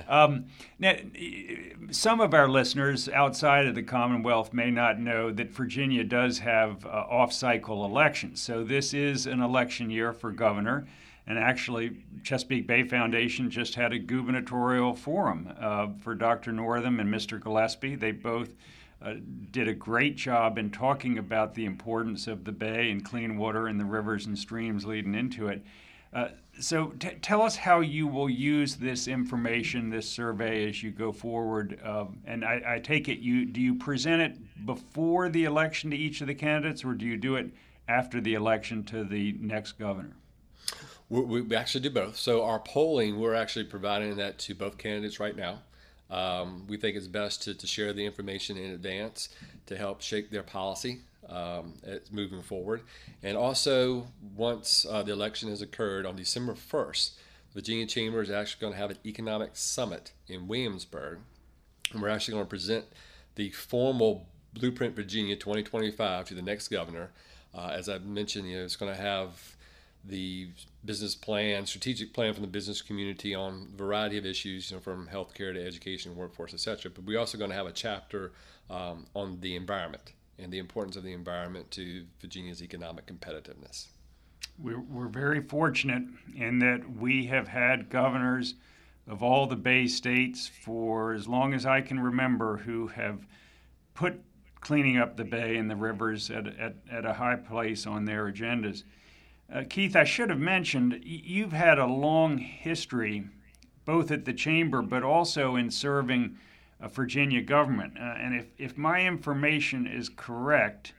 Um, 0.08 0.46
now, 0.78 0.94
some 1.90 2.20
of 2.20 2.34
our 2.34 2.48
listeners 2.48 3.08
outside 3.08 3.66
of 3.66 3.74
the 3.74 3.82
Commonwealth 3.82 4.52
may 4.52 4.70
not 4.70 5.00
know 5.00 5.32
that 5.32 5.50
Virginia 5.50 6.04
does 6.04 6.38
have 6.40 6.86
uh, 6.86 6.88
off 6.88 7.32
cycle 7.32 7.84
elections. 7.84 8.40
So, 8.40 8.64
this 8.64 8.94
is 8.94 9.26
an 9.26 9.40
election 9.40 9.90
year 9.90 10.12
for 10.12 10.30
governor. 10.30 10.86
And 11.26 11.38
actually, 11.38 11.98
Chesapeake 12.22 12.66
Bay 12.66 12.84
Foundation 12.84 13.50
just 13.50 13.74
had 13.74 13.92
a 13.92 13.98
gubernatorial 13.98 14.94
forum 14.94 15.52
uh, 15.60 15.88
for 16.00 16.14
Dr. 16.14 16.52
Northam 16.52 17.00
and 17.00 17.12
Mr. 17.12 17.38
Gillespie. 17.38 17.96
They 17.96 18.12
both 18.12 18.54
uh, 19.00 19.14
did 19.50 19.68
a 19.68 19.74
great 19.74 20.16
job 20.16 20.58
in 20.58 20.70
talking 20.70 21.18
about 21.18 21.54
the 21.54 21.64
importance 21.64 22.26
of 22.26 22.44
the 22.44 22.52
bay 22.52 22.90
and 22.90 23.04
clean 23.04 23.36
water 23.36 23.66
and 23.66 23.78
the 23.78 23.84
rivers 23.84 24.26
and 24.26 24.38
streams 24.38 24.84
leading 24.84 25.14
into 25.14 25.48
it. 25.48 25.62
Uh, 26.12 26.28
so, 26.58 26.88
t- 26.98 27.16
tell 27.22 27.42
us 27.42 27.54
how 27.54 27.80
you 27.80 28.06
will 28.06 28.30
use 28.30 28.76
this 28.76 29.06
information, 29.06 29.90
this 29.90 30.08
survey, 30.08 30.68
as 30.68 30.82
you 30.82 30.90
go 30.90 31.12
forward. 31.12 31.78
Uh, 31.84 32.06
and 32.24 32.44
I, 32.44 32.62
I, 32.66 32.78
take 32.78 33.08
it 33.08 33.18
you 33.18 33.44
do 33.44 33.60
you 33.60 33.74
present 33.74 34.22
it 34.22 34.66
before 34.66 35.28
the 35.28 35.44
election 35.44 35.90
to 35.90 35.96
each 35.96 36.20
of 36.20 36.26
the 36.26 36.34
candidates, 36.34 36.84
or 36.84 36.94
do 36.94 37.04
you 37.04 37.16
do 37.16 37.36
it 37.36 37.50
after 37.86 38.20
the 38.20 38.34
election 38.34 38.82
to 38.84 39.04
the 39.04 39.36
next 39.38 39.72
governor? 39.72 40.16
We, 41.10 41.42
we 41.42 41.56
actually 41.56 41.82
do 41.82 41.90
both. 41.90 42.16
So, 42.16 42.42
our 42.42 42.58
polling, 42.58 43.20
we're 43.20 43.34
actually 43.34 43.66
providing 43.66 44.16
that 44.16 44.38
to 44.40 44.54
both 44.54 44.78
candidates 44.78 45.20
right 45.20 45.36
now. 45.36 45.60
Um, 46.10 46.64
we 46.68 46.76
think 46.76 46.96
it's 46.96 47.06
best 47.06 47.42
to, 47.42 47.54
to 47.54 47.66
share 47.66 47.92
the 47.92 48.04
information 48.04 48.56
in 48.56 48.70
advance 48.70 49.28
to 49.66 49.76
help 49.76 50.00
shape 50.00 50.30
their 50.30 50.42
policy 50.42 51.00
um, 51.28 51.74
moving 52.10 52.42
forward. 52.42 52.82
And 53.22 53.36
also, 53.36 54.06
once 54.36 54.86
uh, 54.88 55.02
the 55.02 55.12
election 55.12 55.50
has 55.50 55.60
occurred 55.60 56.06
on 56.06 56.16
December 56.16 56.54
1st, 56.54 57.12
Virginia 57.54 57.86
Chamber 57.86 58.22
is 58.22 58.30
actually 58.30 58.60
going 58.60 58.72
to 58.72 58.78
have 58.78 58.90
an 58.90 58.98
economic 59.04 59.50
summit 59.54 60.12
in 60.28 60.48
Williamsburg. 60.48 61.18
And 61.92 62.02
we're 62.02 62.08
actually 62.08 62.32
going 62.32 62.46
to 62.46 62.50
present 62.50 62.84
the 63.34 63.50
formal 63.50 64.26
Blueprint 64.54 64.94
Virginia 64.94 65.36
2025 65.36 66.26
to 66.26 66.34
the 66.34 66.42
next 66.42 66.68
governor. 66.68 67.10
Uh, 67.54 67.68
as 67.72 67.88
I 67.88 67.98
mentioned, 67.98 68.48
you 68.48 68.58
know, 68.58 68.64
it's 68.64 68.76
going 68.76 68.94
to 68.94 69.00
have 69.00 69.56
the 70.04 70.48
business 70.88 71.14
plan, 71.14 71.66
strategic 71.66 72.14
plan 72.14 72.32
from 72.32 72.40
the 72.40 72.48
business 72.48 72.80
community 72.80 73.34
on 73.34 73.68
a 73.74 73.76
variety 73.76 74.16
of 74.16 74.24
issues, 74.24 74.70
you 74.70 74.76
know, 74.78 74.80
from 74.80 75.06
healthcare 75.06 75.52
to 75.52 75.62
education, 75.62 76.16
workforce, 76.16 76.54
etc. 76.54 76.90
But 76.90 77.04
we're 77.04 77.18
also 77.18 77.36
going 77.36 77.50
to 77.50 77.56
have 77.56 77.66
a 77.66 77.72
chapter 77.72 78.32
um, 78.70 79.04
on 79.14 79.38
the 79.40 79.54
environment 79.54 80.14
and 80.38 80.50
the 80.50 80.58
importance 80.58 80.96
of 80.96 81.02
the 81.02 81.12
environment 81.12 81.70
to 81.72 82.06
Virginia's 82.22 82.62
economic 82.62 83.04
competitiveness. 83.04 83.88
We're, 84.58 84.80
we're 84.80 85.08
very 85.08 85.42
fortunate 85.42 86.04
in 86.34 86.58
that 86.60 86.90
we 86.96 87.26
have 87.26 87.48
had 87.48 87.90
governors 87.90 88.54
of 89.06 89.22
all 89.22 89.46
the 89.46 89.56
Bay 89.56 89.88
states 89.88 90.50
for 90.64 91.12
as 91.12 91.28
long 91.28 91.52
as 91.52 91.66
I 91.66 91.82
can 91.82 92.00
remember 92.00 92.56
who 92.56 92.86
have 92.86 93.26
put 93.92 94.22
cleaning 94.62 94.96
up 94.96 95.18
the 95.18 95.24
bay 95.24 95.56
and 95.58 95.70
the 95.70 95.76
rivers 95.76 96.30
at, 96.30 96.46
at, 96.58 96.76
at 96.90 97.04
a 97.04 97.12
high 97.12 97.36
place 97.36 97.86
on 97.86 98.06
their 98.06 98.32
agendas. 98.32 98.84
Uh, 99.52 99.64
Keith, 99.68 99.96
I 99.96 100.04
should 100.04 100.28
have 100.28 100.38
mentioned 100.38 101.00
you've 101.02 101.52
had 101.52 101.78
a 101.78 101.86
long 101.86 102.36
history, 102.38 103.24
both 103.84 104.10
at 104.10 104.26
the 104.26 104.34
chamber 104.34 104.82
but 104.82 105.02
also 105.02 105.56
in 105.56 105.70
serving 105.70 106.36
a 106.80 106.88
Virginia 106.88 107.40
government. 107.40 107.96
Uh, 107.98 108.02
and 108.02 108.34
if, 108.34 108.46
if 108.58 108.76
my 108.76 109.06
information 109.06 109.86
is 109.86 110.10
correct, 110.10 110.92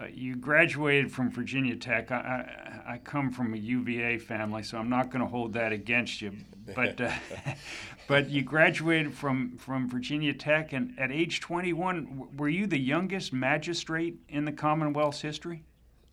uh, 0.00 0.06
you 0.12 0.34
graduated 0.34 1.12
from 1.12 1.30
Virginia 1.30 1.76
Tech. 1.76 2.10
I, 2.10 2.82
I, 2.86 2.92
I, 2.94 2.98
come 2.98 3.30
from 3.30 3.54
a 3.54 3.56
UVA 3.56 4.18
family, 4.18 4.62
so 4.62 4.78
I'm 4.78 4.88
not 4.88 5.10
going 5.10 5.20
to 5.20 5.28
hold 5.28 5.52
that 5.54 5.72
against 5.72 6.20
you. 6.20 6.32
But 6.72 7.00
uh, 7.00 7.10
but 8.06 8.30
you 8.30 8.42
graduated 8.42 9.12
from, 9.12 9.56
from 9.56 9.88
Virginia 9.88 10.32
Tech, 10.32 10.72
and 10.72 10.96
at 11.00 11.10
age 11.10 11.40
21, 11.40 12.28
were 12.36 12.48
you 12.48 12.68
the 12.68 12.78
youngest 12.78 13.32
magistrate 13.32 14.20
in 14.28 14.44
the 14.44 14.52
Commonwealth's 14.52 15.20
history? 15.20 15.64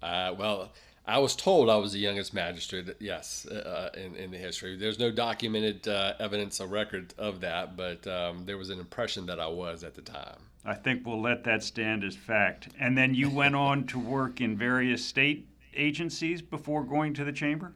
Uh, 0.01 0.33
well, 0.35 0.71
I 1.07 1.19
was 1.19 1.35
told 1.35 1.69
I 1.69 1.77
was 1.77 1.93
the 1.93 1.99
youngest 1.99 2.33
magistrate, 2.33 2.95
yes, 2.99 3.45
uh, 3.47 3.89
in, 3.95 4.15
in 4.15 4.31
the 4.31 4.37
history. 4.37 4.75
There's 4.75 4.99
no 4.99 5.09
documented 5.09 5.87
uh, 5.87 6.13
evidence 6.19 6.59
or 6.59 6.67
record 6.67 7.13
of 7.17 7.39
that, 7.41 7.77
but 7.77 8.05
um, 8.07 8.45
there 8.45 8.57
was 8.57 8.69
an 8.69 8.79
impression 8.79 9.25
that 9.27 9.39
I 9.39 9.47
was 9.47 9.85
at 9.85 9.95
the 9.95 10.01
time. 10.01 10.37
I 10.65 10.73
think 10.73 11.05
we'll 11.05 11.21
let 11.21 11.45
that 11.45 11.63
stand 11.63 12.03
as 12.03 12.15
fact. 12.15 12.69
And 12.77 12.97
then 12.97 13.15
you 13.15 13.29
went 13.29 13.55
on 13.67 13.85
to 13.87 13.99
work 13.99 14.41
in 14.41 14.57
various 14.57 15.05
state 15.05 15.47
agencies 15.77 16.41
before 16.41 16.83
going 16.83 17.13
to 17.13 17.23
the 17.23 17.31
chamber? 17.31 17.73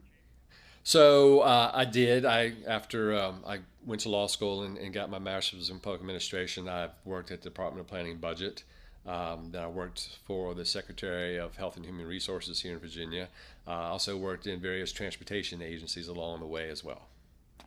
So 0.84 1.40
uh, 1.40 1.70
I 1.72 1.84
did. 1.84 2.24
I 2.24 2.52
after 2.66 3.18
um, 3.18 3.42
I 3.46 3.60
went 3.86 4.02
to 4.02 4.08
law 4.08 4.26
school 4.26 4.64
and, 4.64 4.76
and, 4.76 4.92
got 4.92 5.10
my 5.10 5.18
master's 5.18 5.70
in 5.70 5.78
public 5.78 6.00
administration. 6.00 6.68
I 6.68 6.88
worked 7.04 7.30
at 7.30 7.40
the 7.42 7.50
Department 7.50 7.80
of 7.80 7.86
Planning 7.86 8.12
and 8.12 8.20
Budget. 8.20 8.64
Um, 9.06 9.50
then 9.50 9.62
I 9.62 9.66
worked 9.66 10.18
for 10.24 10.54
the 10.54 10.64
Secretary 10.64 11.38
of 11.38 11.56
Health 11.56 11.76
and 11.76 11.84
Human 11.84 12.06
Resources 12.06 12.60
here 12.60 12.74
in 12.74 12.78
Virginia. 12.78 13.28
I 13.66 13.72
uh, 13.72 13.90
also 13.90 14.16
worked 14.16 14.46
in 14.46 14.60
various 14.60 14.92
transportation 14.92 15.60
agencies 15.60 16.08
along 16.08 16.40
the 16.40 16.46
way 16.46 16.70
as 16.70 16.84
well. 16.84 17.08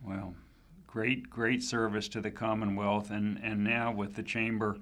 Well, 0.02 0.34
great, 0.86 1.28
great 1.28 1.62
service 1.62 2.08
to 2.08 2.20
the 2.20 2.30
Commonwealth, 2.30 3.10
and, 3.10 3.38
and 3.42 3.62
now 3.62 3.92
with 3.92 4.14
the 4.14 4.22
Chamber. 4.22 4.78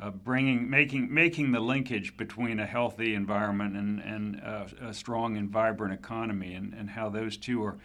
Uh, 0.00 0.08
bringing 0.08 0.70
making 0.70 1.12
making 1.12 1.52
the 1.52 1.60
linkage 1.60 2.16
between 2.16 2.58
a 2.60 2.64
healthy 2.64 3.14
environment 3.14 3.76
and 3.76 4.00
and 4.00 4.40
uh, 4.40 4.64
a 4.80 4.94
strong 4.94 5.36
and 5.36 5.50
vibrant 5.50 5.92
economy 5.92 6.54
and, 6.54 6.72
and 6.72 6.88
how 6.88 7.10
those 7.10 7.36
two 7.36 7.62
are 7.62 7.76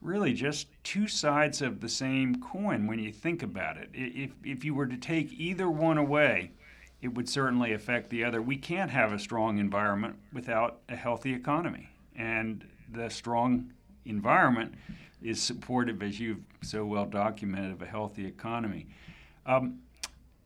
really 0.00 0.32
just 0.32 0.68
two 0.84 1.08
sides 1.08 1.60
of 1.60 1.80
the 1.80 1.88
same 1.88 2.40
coin 2.40 2.86
when 2.86 2.98
you 3.00 3.10
think 3.10 3.42
about 3.42 3.76
it. 3.78 3.88
If 3.92 4.30
if 4.44 4.64
you 4.64 4.74
were 4.74 4.86
to 4.86 4.96
take 4.96 5.32
either 5.32 5.68
one 5.68 5.98
away, 5.98 6.52
it 7.02 7.14
would 7.14 7.28
certainly 7.28 7.72
affect 7.72 8.10
the 8.10 8.24
other. 8.24 8.42
We 8.42 8.56
can't 8.56 8.90
have 8.90 9.12
a 9.12 9.18
strong 9.18 9.58
environment 9.58 10.16
without 10.32 10.80
a 10.88 10.96
healthy 10.96 11.32
economy. 11.32 11.88
And 12.14 12.66
the 12.92 13.08
strong 13.08 13.72
environment 14.04 14.74
is 15.22 15.40
supportive, 15.40 16.02
as 16.02 16.20
you've 16.20 16.42
so 16.62 16.84
well 16.84 17.06
documented, 17.06 17.72
of 17.72 17.82
a 17.82 17.86
healthy 17.86 18.26
economy. 18.26 18.86
Um, 19.46 19.80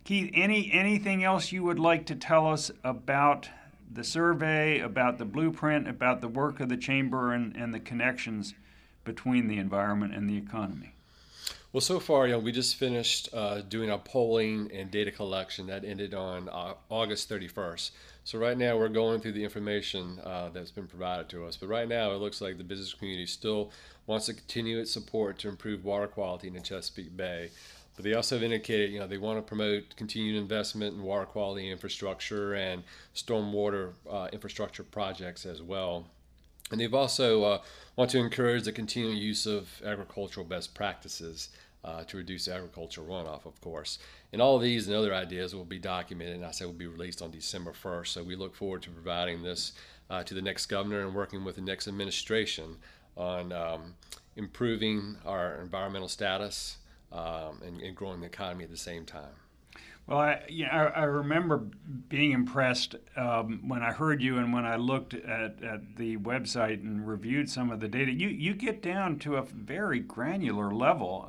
Keith, 0.04 0.30
any 0.34 0.70
anything 0.72 1.24
else 1.24 1.50
you 1.50 1.62
would 1.64 1.78
like 1.78 2.06
to 2.06 2.14
tell 2.14 2.46
us 2.46 2.70
about 2.82 3.48
the 3.90 4.04
survey, 4.04 4.80
about 4.80 5.18
the 5.18 5.24
blueprint, 5.24 5.88
about 5.88 6.20
the 6.20 6.28
work 6.28 6.60
of 6.60 6.68
the 6.68 6.76
chamber, 6.76 7.32
and, 7.32 7.56
and 7.56 7.72
the 7.72 7.80
connections 7.80 8.54
between 9.04 9.48
the 9.48 9.58
environment 9.58 10.14
and 10.14 10.28
the 10.28 10.36
economy? 10.36 10.93
Well, 11.74 11.80
so 11.80 11.98
far, 11.98 12.28
you 12.28 12.34
know, 12.34 12.38
we 12.38 12.52
just 12.52 12.76
finished 12.76 13.30
uh, 13.32 13.62
doing 13.62 13.90
our 13.90 13.98
polling 13.98 14.70
and 14.72 14.92
data 14.92 15.10
collection 15.10 15.66
that 15.66 15.84
ended 15.84 16.14
on 16.14 16.48
uh, 16.48 16.74
August 16.88 17.28
31st. 17.28 17.90
So 18.22 18.38
right 18.38 18.56
now, 18.56 18.78
we're 18.78 18.88
going 18.88 19.18
through 19.18 19.32
the 19.32 19.42
information 19.42 20.20
uh, 20.22 20.50
that's 20.54 20.70
been 20.70 20.86
provided 20.86 21.28
to 21.30 21.44
us. 21.44 21.56
But 21.56 21.66
right 21.66 21.88
now, 21.88 22.12
it 22.12 22.18
looks 22.18 22.40
like 22.40 22.58
the 22.58 22.62
business 22.62 22.94
community 22.94 23.26
still 23.26 23.72
wants 24.06 24.26
to 24.26 24.34
continue 24.34 24.78
its 24.78 24.92
support 24.92 25.36
to 25.40 25.48
improve 25.48 25.84
water 25.84 26.06
quality 26.06 26.46
in 26.46 26.54
the 26.54 26.60
Chesapeake 26.60 27.16
Bay. 27.16 27.50
But 27.96 28.04
they 28.04 28.14
also 28.14 28.36
have 28.36 28.44
indicated, 28.44 28.92
you 28.92 29.00
know, 29.00 29.08
they 29.08 29.18
want 29.18 29.38
to 29.38 29.42
promote 29.42 29.96
continued 29.96 30.36
investment 30.36 30.94
in 30.94 31.02
water 31.02 31.26
quality 31.26 31.68
infrastructure 31.68 32.54
and 32.54 32.84
stormwater 33.16 33.94
uh, 34.08 34.28
infrastructure 34.32 34.84
projects 34.84 35.44
as 35.44 35.60
well. 35.60 36.06
And 36.70 36.80
they've 36.80 36.94
also 36.94 37.42
uh, 37.42 37.58
want 37.96 38.10
to 38.12 38.18
encourage 38.18 38.64
the 38.64 38.72
continued 38.72 39.18
use 39.18 39.44
of 39.44 39.82
agricultural 39.84 40.46
best 40.46 40.74
practices 40.74 41.50
uh, 41.84 42.02
to 42.04 42.16
reduce 42.16 42.48
agricultural 42.48 43.06
runoff, 43.06 43.44
of 43.46 43.60
course. 43.60 43.98
And 44.32 44.40
all 44.40 44.56
of 44.56 44.62
these 44.62 44.88
and 44.88 44.96
other 44.96 45.14
ideas 45.14 45.54
will 45.54 45.64
be 45.64 45.78
documented, 45.78 46.36
and 46.36 46.44
I 46.44 46.50
say 46.50 46.64
will 46.64 46.72
be 46.72 46.86
released 46.86 47.20
on 47.20 47.30
December 47.30 47.72
1st. 47.72 48.06
So 48.08 48.22
we 48.22 48.36
look 48.36 48.54
forward 48.54 48.82
to 48.82 48.90
providing 48.90 49.42
this 49.42 49.72
uh, 50.08 50.22
to 50.24 50.34
the 50.34 50.42
next 50.42 50.66
governor 50.66 51.00
and 51.00 51.14
working 51.14 51.44
with 51.44 51.56
the 51.56 51.62
next 51.62 51.86
administration 51.86 52.76
on 53.16 53.52
um, 53.52 53.94
improving 54.36 55.16
our 55.24 55.60
environmental 55.60 56.08
status 56.08 56.78
um, 57.12 57.60
and, 57.64 57.80
and 57.80 57.94
growing 57.94 58.20
the 58.20 58.26
economy 58.26 58.64
at 58.64 58.70
the 58.70 58.76
same 58.76 59.04
time. 59.04 59.34
Well, 60.06 60.18
I, 60.18 60.42
you 60.48 60.66
know, 60.66 60.70
I, 60.70 60.84
I 60.84 61.04
remember 61.04 61.62
being 62.08 62.32
impressed 62.32 62.96
um, 63.16 63.66
when 63.66 63.82
I 63.82 63.90
heard 63.92 64.20
you 64.20 64.36
and 64.36 64.52
when 64.52 64.66
I 64.66 64.76
looked 64.76 65.14
at, 65.14 65.62
at 65.62 65.96
the 65.96 66.18
website 66.18 66.82
and 66.82 67.06
reviewed 67.06 67.48
some 67.48 67.70
of 67.70 67.80
the 67.80 67.88
data. 67.88 68.12
You, 68.12 68.28
you 68.28 68.54
get 68.54 68.82
down 68.82 69.18
to 69.20 69.36
a 69.36 69.42
very 69.42 70.00
granular 70.00 70.74
level. 70.74 71.26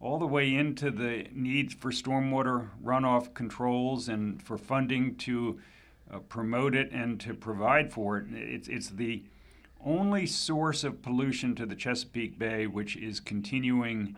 All 0.00 0.18
the 0.18 0.26
way 0.26 0.54
into 0.54 0.90
the 0.90 1.26
needs 1.32 1.74
for 1.74 1.90
stormwater 1.90 2.70
runoff 2.82 3.34
controls 3.34 4.08
and 4.08 4.42
for 4.42 4.56
funding 4.56 5.14
to 5.16 5.60
uh, 6.10 6.20
promote 6.20 6.74
it 6.74 6.90
and 6.90 7.20
to 7.20 7.34
provide 7.34 7.92
for 7.92 8.16
it. 8.16 8.26
It's, 8.32 8.66
it's 8.66 8.88
the 8.88 9.22
only 9.84 10.26
source 10.26 10.84
of 10.84 11.02
pollution 11.02 11.54
to 11.56 11.66
the 11.66 11.74
Chesapeake 11.74 12.38
Bay 12.38 12.66
which 12.66 12.96
is 12.96 13.20
continuing 13.20 14.16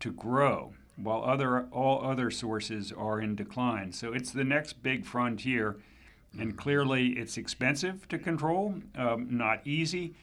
to 0.00 0.10
grow 0.10 0.72
while 0.96 1.22
other 1.24 1.66
all 1.70 2.04
other 2.04 2.30
sources 2.30 2.92
are 2.92 3.20
in 3.20 3.34
decline. 3.34 3.92
So 3.92 4.12
it's 4.12 4.32
the 4.32 4.44
next 4.44 4.82
big 4.82 5.04
frontier, 5.04 5.76
and 6.38 6.56
clearly 6.56 7.10
it's 7.10 7.36
expensive 7.36 8.06
to 8.08 8.18
control, 8.18 8.74
um, 8.96 9.28
not 9.30 9.66
easy, 9.66 10.14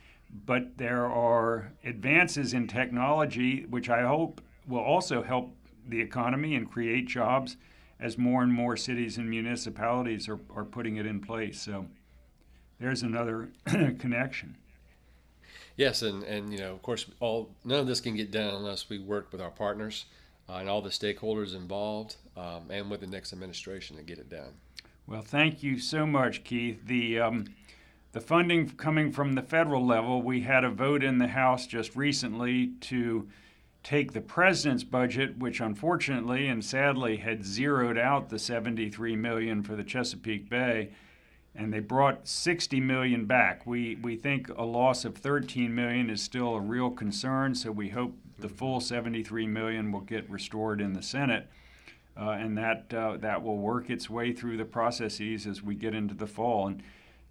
but 0.46 0.78
there 0.78 1.06
are 1.06 1.72
advances 1.84 2.54
in 2.54 2.68
technology 2.68 3.66
which 3.66 3.90
I 3.90 4.04
hope 4.04 4.42
will 4.68 4.80
also 4.80 5.24
help 5.24 5.56
the 5.88 6.02
economy 6.02 6.56
and 6.56 6.70
create 6.70 7.08
jobs 7.08 7.58
as 8.00 8.18
more 8.18 8.44
and 8.44 8.54
more 8.54 8.78
cities 8.78 9.18
and 9.18 9.30
municipalities 9.30 10.28
are, 10.30 10.40
are 10.56 10.66
putting 10.66 10.98
it 10.98 11.06
in 11.06 11.20
place. 11.20 11.60
So 11.60 11.86
there's 12.80 13.04
another 13.04 13.50
connection. 13.66 14.58
Yes, 15.76 16.02
and, 16.02 16.24
and 16.24 16.52
you 16.52 16.60
know, 16.60 16.74
of 16.74 16.82
course, 16.82 17.06
all 17.20 17.50
none 17.64 17.80
of 17.80 17.88
this 17.88 18.02
can 18.02 18.16
get 18.16 18.32
done 18.32 18.54
unless 18.54 18.90
we 18.90 19.00
work 19.00 19.32
with 19.32 19.42
our 19.42 19.52
partners 19.52 20.06
uh, 20.50 20.54
and 20.54 20.70
all 20.70 20.82
the 20.82 20.90
stakeholders 20.90 21.56
involved, 21.56 22.16
um, 22.36 22.64
and 22.70 22.90
with 22.90 23.02
the 23.02 23.08
next 23.08 23.32
administration 23.32 23.96
to 23.98 24.04
get 24.04 24.18
it 24.18 24.30
done. 24.30 24.54
Well, 25.06 25.22
thank 25.22 25.62
you 25.62 25.80
so 25.80 26.06
much, 26.06 26.44
Keith. 26.44 26.86
The 26.86 27.20
um, 27.20 27.46
the 28.12 28.22
funding 28.22 28.70
coming 28.72 29.12
from 29.12 29.34
the 29.34 29.42
federal 29.44 29.86
level, 29.86 30.22
we 30.22 30.42
had 30.42 30.64
a 30.64 30.70
vote 30.70 31.04
in 31.04 31.20
the 31.20 31.28
House 31.28 31.68
just 31.68 31.96
recently 31.96 32.72
to 32.82 33.28
take 33.84 34.12
the 34.12 34.22
president's 34.22 34.84
budget, 34.84 35.38
which 35.38 35.60
unfortunately 35.62 36.48
and 36.48 36.64
sadly 36.64 37.18
had 37.18 37.46
zeroed 37.46 37.98
out 37.98 38.30
the 38.30 38.40
73 38.40 39.16
million 39.16 39.64
for 39.64 39.76
the 39.76 39.84
Chesapeake 39.84 40.50
Bay, 40.50 40.90
and 41.56 41.74
they 41.74 41.80
brought 41.80 42.28
60 42.28 42.80
million 42.82 43.26
back. 43.26 43.66
We 43.66 43.96
we 43.96 44.16
think 44.16 44.50
a 44.50 44.64
loss 44.64 45.06
of 45.06 45.18
13 45.18 45.74
million 45.74 46.10
is 46.10 46.22
still 46.22 46.56
a 46.56 46.60
real 46.60 46.92
concern, 46.92 47.56
so 47.56 47.72
we 47.72 47.90
hope 47.90 48.16
the 48.38 48.50
full 48.50 48.80
73 48.80 49.48
million 49.48 49.92
will 49.92 50.02
get 50.02 50.30
restored 50.30 50.82
in 50.82 50.94
the 50.94 51.02
Senate. 51.02 51.50
Uh, 52.20 52.32
and 52.32 52.58
that 52.58 52.92
uh, 52.94 53.16
that 53.18 53.44
will 53.44 53.58
work 53.58 53.90
its 53.90 54.10
way 54.10 54.34
through 54.34 54.58
the 54.58 54.66
processes 54.66 55.46
as 55.46 55.62
we 55.62 55.76
get 55.76 55.94
into 55.94 56.16
the 56.16 56.26
fall. 56.26 56.68
And 56.68 56.82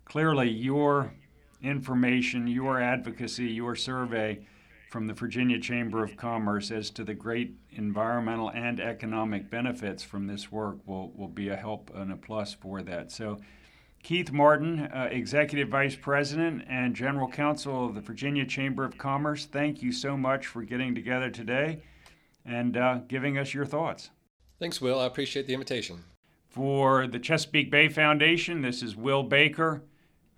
clearly, 0.05 0.49
your 0.49 1.13
information, 1.61 2.47
your 2.47 2.81
advocacy, 2.81 3.47
your 3.47 3.75
survey 3.75 4.41
from 4.89 5.07
the 5.07 5.13
Virginia 5.13 5.59
Chamber 5.59 6.05
of 6.05 6.17
Commerce 6.17 6.71
as 6.71 6.91
to 6.91 7.05
the 7.05 7.15
great 7.15 7.55
environmental 7.71 8.51
and 8.51 8.81
economic 8.81 9.51
benefits 9.51 10.03
from 10.03 10.27
this 10.27 10.53
work 10.53 10.79
will, 10.87 11.11
will 11.17 11.29
be 11.29 11.49
a 11.49 11.57
help 11.57 11.91
and 11.95 12.13
a 12.13 12.17
plus 12.17 12.55
for 12.55 12.83
that. 12.83 13.11
So, 13.11 13.39
Keith 14.03 14.31
Martin, 14.31 14.83
uh, 14.83 15.09
Executive 15.11 15.69
Vice 15.69 15.97
President 15.97 16.63
and 16.69 16.95
General 16.95 17.29
Counsel 17.29 17.87
of 17.87 17.97
the 17.97 18.01
Virginia 18.01 18.47
Chamber 18.47 18.85
of 18.85 18.97
Commerce, 18.97 19.47
thank 19.47 19.83
you 19.83 19.91
so 19.91 20.17
much 20.17 20.47
for 20.47 20.63
getting 20.63 20.95
together 20.95 21.29
today 21.29 21.83
and 22.45 22.77
uh, 22.77 23.01
giving 23.09 23.37
us 23.37 23.53
your 23.53 23.65
thoughts. 23.65 24.11
Thanks, 24.61 24.81
Will. 24.81 25.01
I 25.01 25.07
appreciate 25.07 25.49
the 25.49 25.55
invitation. 25.55 26.05
For 26.49 27.09
the 27.09 27.19
Chesapeake 27.19 27.71
Bay 27.71 27.89
Foundation, 27.89 28.63
this 28.63 28.81
is 28.83 28.95
Will 28.95 29.25
Baker, 29.25 29.83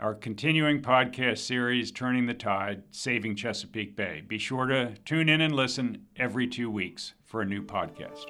our 0.00 0.14
continuing 0.14 0.81
podcast 0.81 1.38
series, 1.38 1.90
Turning 1.90 2.26
the 2.26 2.35
Tide 2.35 2.83
Saving 2.93 3.35
Chesapeake 3.35 3.97
Bay. 3.97 4.23
Be 4.26 4.38
sure 4.38 4.67
to 4.67 4.95
tune 5.05 5.28
in 5.28 5.40
and 5.40 5.55
listen 5.55 6.07
every 6.17 6.47
two 6.47 6.71
weeks 6.71 7.14
for 7.25 7.43
a 7.43 7.45
new 7.45 7.62
podcast. 7.62 8.26